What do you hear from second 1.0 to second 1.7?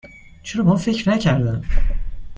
نکردم؟